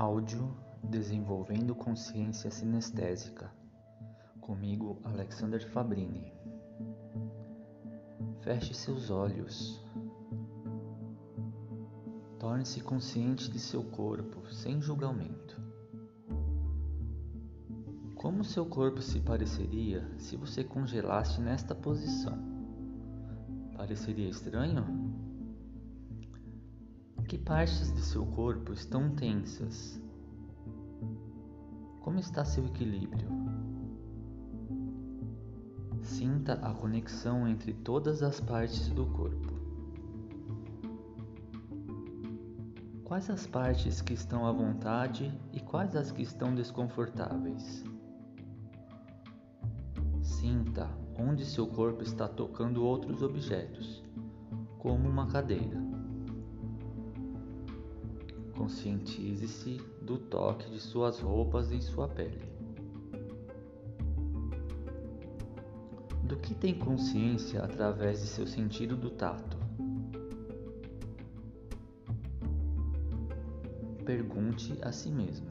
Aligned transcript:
Áudio 0.00 0.56
Desenvolvendo 0.80 1.74
Consciência 1.74 2.52
Sinestésica. 2.52 3.52
Comigo, 4.40 5.00
Alexander 5.02 5.60
Fabrini. 5.72 6.32
Feche 8.42 8.74
seus 8.74 9.10
olhos. 9.10 9.84
Torne-se 12.38 12.80
consciente 12.80 13.50
de 13.50 13.58
seu 13.58 13.82
corpo, 13.82 14.48
sem 14.52 14.80
julgamento. 14.80 15.60
Como 18.14 18.44
seu 18.44 18.64
corpo 18.66 19.02
se 19.02 19.18
pareceria 19.18 20.08
se 20.16 20.36
você 20.36 20.62
congelasse 20.62 21.40
nesta 21.40 21.74
posição? 21.74 22.38
Pareceria 23.76 24.28
estranho? 24.28 25.07
Que 27.28 27.36
partes 27.36 27.92
de 27.92 28.00
seu 28.00 28.24
corpo 28.24 28.72
estão 28.72 29.10
tensas? 29.10 30.00
Como 32.00 32.18
está 32.18 32.42
seu 32.42 32.64
equilíbrio? 32.64 33.28
Sinta 36.00 36.54
a 36.54 36.72
conexão 36.72 37.46
entre 37.46 37.74
todas 37.74 38.22
as 38.22 38.40
partes 38.40 38.88
do 38.88 39.04
corpo. 39.04 39.52
Quais 43.04 43.28
as 43.28 43.46
partes 43.46 44.00
que 44.00 44.14
estão 44.14 44.46
à 44.46 44.52
vontade 44.52 45.30
e 45.52 45.60
quais 45.60 45.94
as 45.96 46.10
que 46.10 46.22
estão 46.22 46.54
desconfortáveis? 46.54 47.84
Sinta 50.22 50.88
onde 51.14 51.44
seu 51.44 51.66
corpo 51.66 52.02
está 52.02 52.26
tocando 52.26 52.82
outros 52.82 53.22
objetos, 53.22 54.02
como 54.78 55.06
uma 55.06 55.26
cadeira. 55.26 55.87
Conscientize-se 58.58 59.76
do 60.02 60.18
toque 60.18 60.68
de 60.68 60.80
suas 60.80 61.20
roupas 61.20 61.70
em 61.70 61.80
sua 61.80 62.08
pele. 62.08 62.42
Do 66.24 66.36
que 66.36 66.56
tem 66.56 66.76
consciência 66.76 67.62
através 67.62 68.20
de 68.20 68.26
seu 68.26 68.48
sentido 68.48 68.96
do 68.96 69.10
tato? 69.10 69.56
Pergunte 74.04 74.76
a 74.82 74.90
si 74.90 75.12
mesmo: 75.12 75.46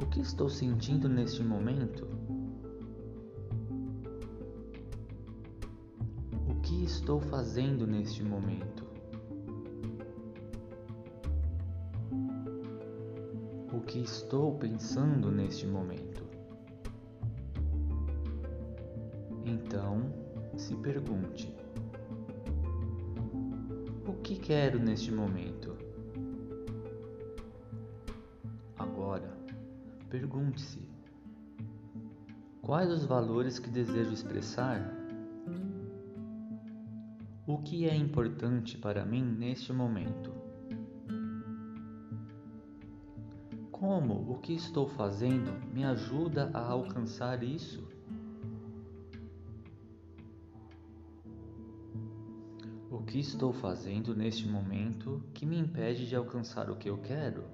O 0.00 0.06
que 0.06 0.20
estou 0.20 0.48
sentindo 0.48 1.08
neste 1.08 1.42
momento? 1.42 2.06
O 6.48 6.54
que 6.62 6.84
estou 6.84 7.20
fazendo 7.20 7.84
neste 7.84 8.22
momento? 8.22 8.85
O 13.76 13.80
que 13.82 13.98
estou 13.98 14.56
pensando 14.56 15.30
neste 15.30 15.66
momento. 15.66 16.24
Então, 19.44 20.00
se 20.56 20.74
pergunte: 20.76 21.54
o 24.08 24.14
que 24.14 24.36
quero 24.36 24.78
neste 24.78 25.12
momento? 25.12 25.76
Agora, 28.78 29.36
pergunte-se: 30.08 30.80
quais 32.62 32.90
os 32.90 33.04
valores 33.04 33.58
que 33.58 33.68
desejo 33.68 34.14
expressar? 34.14 34.80
O 37.46 37.58
que 37.58 37.86
é 37.86 37.94
importante 37.94 38.78
para 38.78 39.04
mim 39.04 39.22
neste 39.22 39.70
momento? 39.70 40.45
Como 43.86 44.32
o 44.32 44.40
que 44.40 44.52
estou 44.52 44.88
fazendo 44.88 45.64
me 45.72 45.84
ajuda 45.84 46.50
a 46.52 46.58
alcançar 46.58 47.44
isso? 47.44 47.86
O 52.90 53.04
que 53.04 53.20
estou 53.20 53.52
fazendo 53.52 54.12
neste 54.12 54.48
momento 54.48 55.22
que 55.32 55.46
me 55.46 55.56
impede 55.56 56.08
de 56.08 56.16
alcançar 56.16 56.68
o 56.68 56.74
que 56.74 56.90
eu 56.90 56.98
quero? 56.98 57.44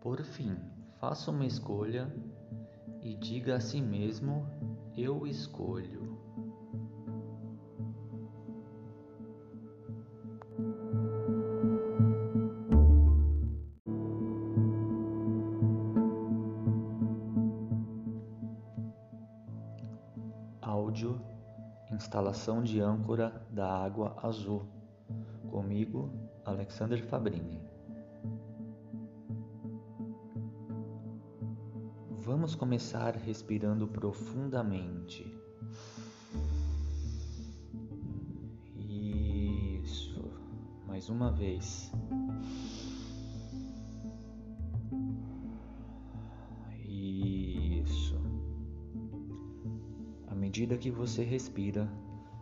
Por 0.00 0.22
fim, 0.22 0.56
faça 1.00 1.32
uma 1.32 1.44
escolha 1.44 2.08
e 3.02 3.16
diga 3.16 3.56
a 3.56 3.60
si 3.60 3.82
mesmo: 3.82 4.46
Eu 4.96 5.26
escolho. 5.26 6.05
Instalação 22.16 22.62
de 22.62 22.80
âncora 22.80 23.46
da 23.50 23.68
água 23.70 24.16
azul. 24.22 24.64
Comigo, 25.50 26.10
Alexander 26.46 27.04
Fabrini. 27.04 27.60
Vamos 32.18 32.54
começar 32.54 33.16
respirando 33.16 33.86
profundamente. 33.86 35.30
Isso. 38.74 40.24
Mais 40.86 41.10
uma 41.10 41.30
vez. 41.30 41.92
medida 50.56 50.78
que 50.78 50.90
você 50.90 51.22
respira, 51.22 51.86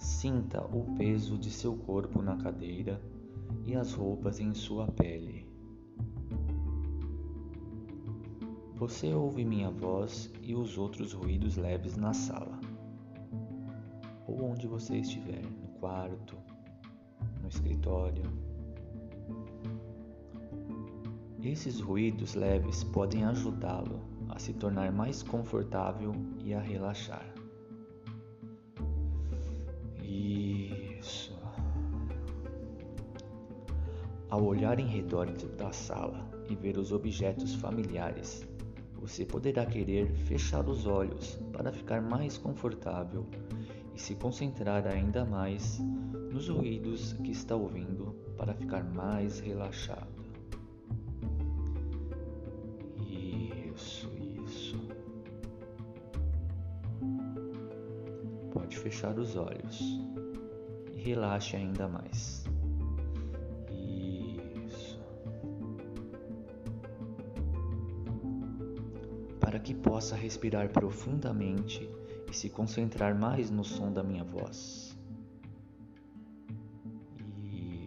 sinta 0.00 0.64
o 0.74 0.96
peso 0.96 1.36
de 1.36 1.50
seu 1.50 1.76
corpo 1.76 2.22
na 2.22 2.34
cadeira 2.34 2.98
e 3.66 3.76
as 3.76 3.92
roupas 3.92 4.40
em 4.40 4.54
sua 4.54 4.86
pele. 4.86 5.46
Você 8.76 9.12
ouve 9.12 9.44
minha 9.44 9.70
voz 9.70 10.32
e 10.42 10.54
os 10.54 10.78
outros 10.78 11.12
ruídos 11.12 11.58
leves 11.58 11.98
na 11.98 12.14
sala, 12.14 12.58
ou 14.26 14.42
onde 14.42 14.66
você 14.66 14.96
estiver, 14.96 15.42
no 15.42 15.68
quarto, 15.78 16.34
no 17.42 17.48
escritório. 17.48 18.24
Esses 21.42 21.78
ruídos 21.78 22.34
leves 22.34 22.82
podem 22.84 23.24
ajudá-lo 23.24 24.00
a 24.30 24.38
se 24.38 24.54
tornar 24.54 24.90
mais 24.90 25.22
confortável 25.22 26.12
e 26.42 26.54
a 26.54 26.60
relaxar. 26.60 27.29
Ao 34.30 34.44
olhar 34.44 34.78
em 34.78 34.86
redor 34.86 35.26
da 35.58 35.72
sala 35.72 36.24
e 36.48 36.54
ver 36.54 36.78
os 36.78 36.92
objetos 36.92 37.52
familiares, 37.56 38.46
você 38.94 39.24
poderá 39.24 39.66
querer 39.66 40.14
fechar 40.14 40.68
os 40.68 40.86
olhos 40.86 41.34
para 41.52 41.72
ficar 41.72 42.00
mais 42.00 42.38
confortável 42.38 43.26
e 43.92 44.00
se 44.00 44.14
concentrar 44.14 44.86
ainda 44.86 45.24
mais 45.24 45.80
nos 46.32 46.48
ruídos 46.48 47.12
que 47.14 47.32
está 47.32 47.56
ouvindo 47.56 48.14
para 48.36 48.54
ficar 48.54 48.84
mais 48.84 49.40
relaxado. 49.40 50.22
Isso, 52.98 54.08
isso. 54.46 54.80
Pode 58.52 58.78
fechar 58.78 59.18
os 59.18 59.34
olhos 59.34 59.80
e 60.94 61.00
relaxe 61.00 61.56
ainda 61.56 61.88
mais. 61.88 62.39
Que 69.70 69.74
possa 69.76 70.16
respirar 70.16 70.68
profundamente 70.70 71.88
e 72.28 72.34
se 72.34 72.50
concentrar 72.50 73.16
mais 73.16 73.52
no 73.52 73.62
som 73.62 73.92
da 73.92 74.02
minha 74.02 74.24
voz. 74.24 74.98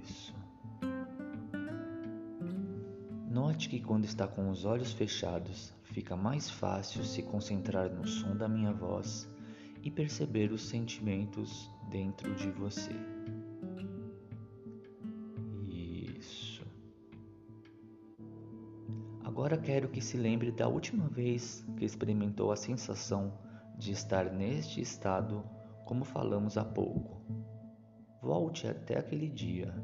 Isso. 0.00 0.32
Note 3.28 3.68
que 3.68 3.80
quando 3.80 4.04
está 4.04 4.28
com 4.28 4.50
os 4.50 4.64
olhos 4.64 4.92
fechados, 4.92 5.74
fica 5.82 6.14
mais 6.14 6.48
fácil 6.48 7.02
se 7.02 7.24
concentrar 7.24 7.90
no 7.90 8.06
som 8.06 8.36
da 8.36 8.46
minha 8.48 8.72
voz 8.72 9.28
e 9.82 9.90
perceber 9.90 10.52
os 10.52 10.68
sentimentos 10.68 11.68
dentro 11.90 12.36
de 12.36 12.52
você. 12.52 12.94
Agora 19.34 19.58
quero 19.58 19.88
que 19.88 20.00
se 20.00 20.16
lembre 20.16 20.52
da 20.52 20.68
última 20.68 21.08
vez 21.08 21.66
que 21.76 21.84
experimentou 21.84 22.52
a 22.52 22.56
sensação 22.56 23.32
de 23.76 23.90
estar 23.90 24.32
neste 24.32 24.80
estado, 24.80 25.42
como 25.84 26.04
falamos 26.04 26.56
há 26.56 26.64
pouco. 26.64 27.20
Volte 28.22 28.68
até 28.68 28.96
aquele 28.96 29.28
dia. 29.28 29.74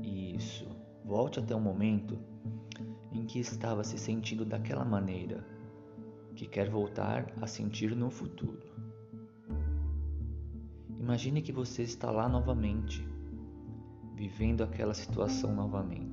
Isso. 0.00 0.68
Volte 1.04 1.38
até 1.38 1.54
o 1.54 1.60
momento 1.60 2.18
em 3.12 3.24
que 3.24 3.38
estava 3.38 3.84
se 3.84 3.96
sentindo 3.96 4.44
daquela 4.44 4.84
maneira, 4.84 5.46
que 6.34 6.48
quer 6.48 6.68
voltar 6.68 7.32
a 7.40 7.46
sentir 7.46 7.94
no 7.94 8.10
futuro. 8.10 8.66
Imagine 10.98 11.40
que 11.40 11.52
você 11.52 11.84
está 11.84 12.10
lá 12.10 12.28
novamente, 12.28 13.06
vivendo 14.16 14.64
aquela 14.64 14.92
situação 14.92 15.54
novamente. 15.54 16.07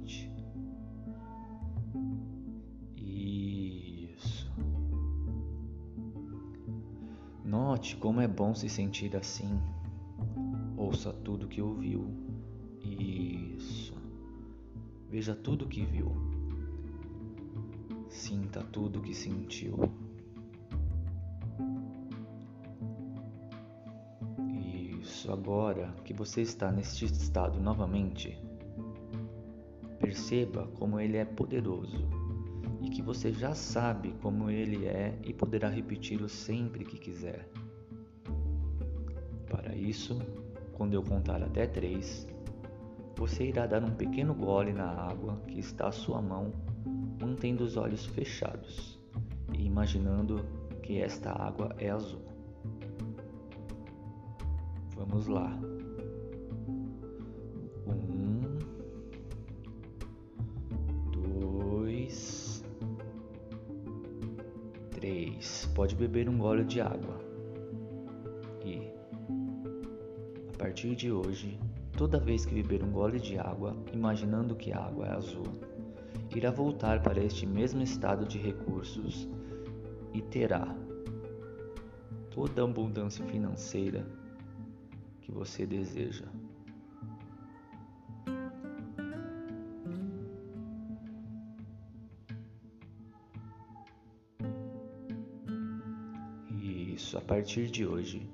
Note 7.75 7.97
como 7.97 8.21
é 8.21 8.27
bom 8.27 8.55
se 8.55 8.69
sentir 8.69 9.17
assim. 9.17 9.59
Ouça 10.77 11.11
tudo 11.11 11.45
que 11.45 11.61
ouviu. 11.61 12.07
Isso. 12.81 13.93
Veja 15.09 15.35
tudo 15.35 15.67
que 15.67 15.83
viu. 15.83 16.09
Sinta 18.07 18.63
tudo 18.63 19.01
que 19.01 19.13
sentiu. 19.13 19.77
Isso, 25.01 25.29
agora 25.29 25.93
que 26.05 26.13
você 26.13 26.43
está 26.43 26.71
neste 26.71 27.03
estado 27.03 27.59
novamente, 27.59 28.41
perceba 29.99 30.65
como 30.79 30.97
ele 30.97 31.17
é 31.17 31.25
poderoso 31.25 32.07
e 32.81 32.89
que 32.89 33.01
você 33.01 33.33
já 33.33 33.53
sabe 33.53 34.15
como 34.21 34.49
ele 34.49 34.85
é 34.85 35.19
e 35.25 35.33
poderá 35.33 35.67
repeti-lo 35.67 36.29
sempre 36.29 36.85
que 36.85 36.97
quiser. 36.97 37.45
Isso, 39.85 40.19
quando 40.73 40.95
eu 40.95 41.03
contar 41.03 41.43
até 41.43 41.67
três, 41.67 42.27
você 43.15 43.45
irá 43.45 43.67
dar 43.67 43.83
um 43.83 43.91
pequeno 43.91 44.33
gole 44.33 44.73
na 44.73 44.89
água 44.89 45.39
que 45.47 45.59
está 45.59 45.89
à 45.89 45.91
sua 45.91 46.19
mão, 46.19 46.51
mantendo 47.21 47.63
os 47.63 47.77
olhos 47.77 48.03
fechados 48.03 48.99
e 49.53 49.63
imaginando 49.63 50.43
que 50.81 50.99
esta 50.99 51.31
água 51.31 51.69
é 51.77 51.91
azul. 51.91 52.23
Vamos 54.95 55.27
lá. 55.27 55.55
Um, 57.85 58.41
dois, 61.11 62.63
três. 64.89 65.69
Pode 65.75 65.95
beber 65.95 66.27
um 66.27 66.39
gole 66.39 66.65
de 66.65 66.81
água. 66.81 67.24
Partir 70.75 70.93
de 70.93 71.09
hoje, 71.09 71.57
toda 71.97 72.19
vez 72.19 72.45
que 72.45 72.53
beber 72.53 72.83
um 72.83 72.91
gole 72.91 73.17
de 73.17 73.39
água, 73.39 73.73
imaginando 73.93 74.57
que 74.57 74.73
a 74.73 74.79
água 74.79 75.05
é 75.05 75.11
azul, 75.11 75.47
irá 76.35 76.51
voltar 76.51 77.01
para 77.01 77.23
este 77.23 77.45
mesmo 77.45 77.81
estado 77.81 78.25
de 78.25 78.37
recursos 78.37 79.25
e 80.13 80.21
terá 80.21 80.67
toda 82.29 82.61
a 82.61 82.65
abundância 82.65 83.23
financeira 83.23 84.05
que 85.21 85.31
você 85.31 85.65
deseja. 85.65 86.25
Isso, 96.61 97.17
a 97.17 97.21
partir 97.21 97.71
de 97.71 97.85
hoje, 97.87 98.29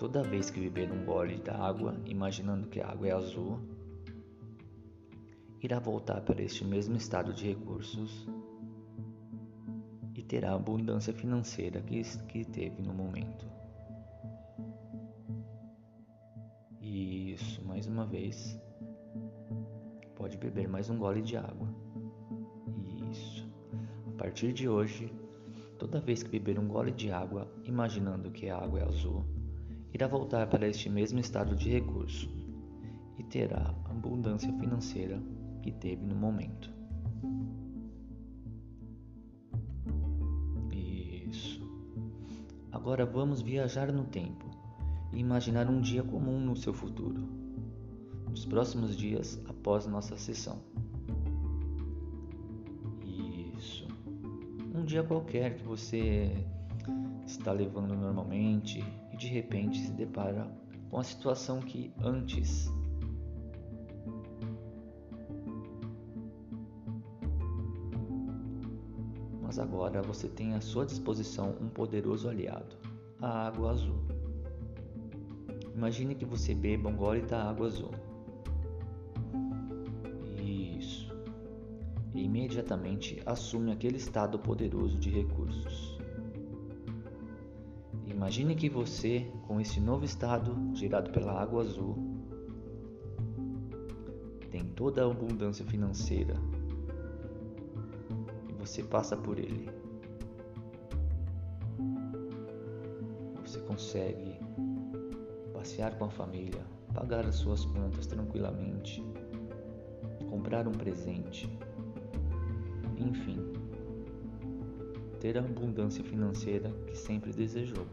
toda 0.00 0.22
vez 0.22 0.48
que 0.48 0.58
beber 0.58 0.90
um 0.90 1.04
gole 1.04 1.36
da 1.42 1.54
água, 1.58 1.94
imaginando 2.06 2.68
que 2.68 2.80
a 2.80 2.88
água 2.88 3.08
é 3.08 3.12
azul, 3.12 3.58
irá 5.62 5.78
voltar 5.78 6.22
para 6.22 6.42
este 6.42 6.64
mesmo 6.64 6.96
estado 6.96 7.34
de 7.34 7.48
recursos 7.48 8.26
e 10.14 10.22
terá 10.22 10.52
a 10.52 10.54
abundância 10.54 11.12
financeira 11.12 11.82
que, 11.82 12.00
que 12.28 12.46
teve 12.46 12.80
no 12.80 12.94
momento. 12.94 13.46
Isso, 16.80 17.62
mais 17.66 17.86
uma 17.86 18.06
vez. 18.06 18.58
Pode 20.16 20.38
beber 20.38 20.66
mais 20.66 20.88
um 20.88 20.96
gole 20.96 21.20
de 21.20 21.36
água. 21.36 21.68
Isso. 23.10 23.46
A 24.06 24.12
partir 24.16 24.54
de 24.54 24.66
hoje, 24.66 25.12
toda 25.78 26.00
vez 26.00 26.22
que 26.22 26.30
beber 26.30 26.58
um 26.58 26.66
gole 26.66 26.90
de 26.90 27.12
água, 27.12 27.52
imaginando 27.64 28.30
que 28.30 28.48
a 28.48 28.56
água 28.56 28.80
é 28.80 28.84
azul, 28.84 29.39
irá 29.92 30.06
voltar 30.06 30.46
para 30.48 30.68
este 30.68 30.88
mesmo 30.88 31.18
estado 31.18 31.54
de 31.54 31.70
recurso 31.70 32.30
e 33.18 33.22
terá 33.22 33.74
a 33.84 33.90
abundância 33.90 34.52
financeira 34.58 35.20
que 35.62 35.70
teve 35.70 36.06
no 36.06 36.14
momento. 36.14 36.70
Isso. 40.72 41.60
Agora 42.72 43.04
vamos 43.04 43.42
viajar 43.42 43.92
no 43.92 44.04
tempo 44.04 44.46
e 45.12 45.18
imaginar 45.18 45.68
um 45.68 45.80
dia 45.80 46.02
comum 46.02 46.40
no 46.40 46.56
seu 46.56 46.72
futuro, 46.72 47.28
nos 48.28 48.46
próximos 48.46 48.96
dias 48.96 49.40
após 49.48 49.86
nossa 49.86 50.16
sessão. 50.16 50.60
Isso. 53.56 53.86
Um 54.74 54.84
dia 54.84 55.02
qualquer 55.02 55.56
que 55.56 55.64
você 55.64 56.32
está 57.26 57.52
levando 57.52 57.94
normalmente 57.94 58.82
de 59.20 59.26
repente 59.26 59.78
se 59.78 59.92
depara 59.92 60.50
com 60.88 60.98
a 60.98 61.04
situação 61.04 61.60
que 61.60 61.92
antes 62.02 62.72
mas 69.42 69.58
agora 69.58 70.00
você 70.00 70.26
tem 70.26 70.54
à 70.54 70.60
sua 70.62 70.86
disposição 70.86 71.54
um 71.60 71.68
poderoso 71.68 72.30
aliado, 72.30 72.76
a 73.20 73.48
água 73.48 73.72
azul. 73.72 73.98
Imagine 75.74 76.14
que 76.14 76.24
você 76.24 76.54
beba 76.54 76.88
um 76.88 76.96
gole 76.96 77.20
da 77.22 77.50
água 77.50 77.66
azul. 77.66 77.90
Isso. 80.38 81.12
E 82.14 82.22
imediatamente 82.22 83.20
assume 83.26 83.72
aquele 83.72 83.96
estado 83.96 84.38
poderoso 84.38 84.96
de 84.96 85.10
recursos. 85.10 85.99
Imagine 88.20 88.54
que 88.54 88.68
você, 88.68 89.32
com 89.48 89.58
esse 89.58 89.80
novo 89.80 90.04
estado 90.04 90.54
gerado 90.74 91.10
pela 91.10 91.32
água 91.32 91.62
azul, 91.62 91.96
tem 94.50 94.62
toda 94.62 95.02
a 95.02 95.10
abundância 95.10 95.64
financeira 95.64 96.34
você 98.58 98.82
passa 98.82 99.16
por 99.16 99.38
ele. 99.38 99.70
Você 103.42 103.58
consegue 103.60 104.38
passear 105.54 105.96
com 105.96 106.04
a 106.04 106.10
família, 106.10 106.60
pagar 106.92 107.24
as 107.24 107.36
suas 107.36 107.64
contas 107.64 108.06
tranquilamente, 108.06 109.02
comprar 110.28 110.68
um 110.68 110.72
presente, 110.72 111.50
enfim, 112.98 113.59
ter 115.20 115.36
a 115.36 115.40
abundância 115.40 116.02
financeira 116.02 116.72
que 116.86 116.96
sempre 116.96 117.30
desejou. 117.30 117.86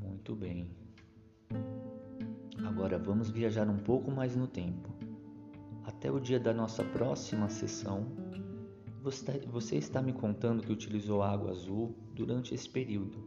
Muito 0.00 0.36
bem. 0.36 0.70
Agora 2.64 2.96
vamos 2.96 3.28
viajar 3.28 3.68
um 3.68 3.78
pouco 3.78 4.08
mais 4.12 4.36
no 4.36 4.46
tempo. 4.46 4.88
Até 5.84 6.08
o 6.10 6.20
dia 6.20 6.38
da 6.38 6.54
nossa 6.54 6.84
próxima 6.84 7.48
sessão, 7.48 8.06
você 9.02 9.76
está 9.76 10.00
me 10.00 10.12
contando 10.12 10.62
que 10.62 10.72
utilizou 10.72 11.20
água 11.20 11.50
azul 11.50 11.96
durante 12.14 12.54
esse 12.54 12.68
período 12.68 13.18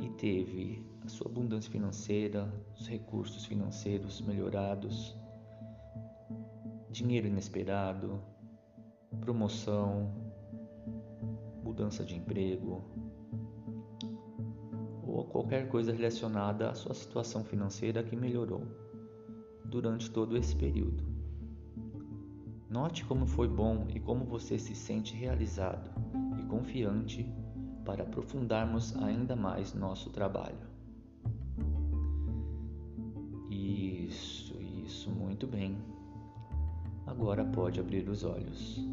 e 0.00 0.08
teve 0.10 0.87
a 1.08 1.10
sua 1.10 1.26
abundância 1.26 1.72
financeira, 1.72 2.52
os 2.78 2.86
recursos 2.86 3.46
financeiros 3.46 4.20
melhorados, 4.20 5.16
dinheiro 6.90 7.26
inesperado, 7.26 8.22
promoção, 9.18 10.12
mudança 11.64 12.04
de 12.04 12.14
emprego, 12.14 12.84
ou 15.02 15.24
qualquer 15.24 15.70
coisa 15.70 15.92
relacionada 15.92 16.68
à 16.68 16.74
sua 16.74 16.92
situação 16.92 17.42
financeira 17.42 18.02
que 18.02 18.14
melhorou 18.14 18.66
durante 19.64 20.10
todo 20.10 20.36
esse 20.36 20.54
período. 20.54 21.02
Note 22.68 23.06
como 23.06 23.26
foi 23.26 23.48
bom 23.48 23.86
e 23.94 23.98
como 23.98 24.26
você 24.26 24.58
se 24.58 24.74
sente 24.74 25.16
realizado 25.16 25.90
e 26.38 26.42
confiante 26.42 27.26
para 27.86 28.02
aprofundarmos 28.02 28.94
ainda 28.98 29.34
mais 29.34 29.72
nosso 29.72 30.10
trabalho. 30.10 30.77
Muito 35.08 35.46
bem. 35.46 35.76
Agora 37.06 37.44
pode 37.44 37.80
abrir 37.80 38.08
os 38.08 38.22
olhos. 38.24 38.86